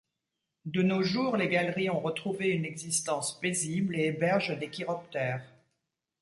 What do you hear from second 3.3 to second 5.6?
paisible et hébergent des chiroptères.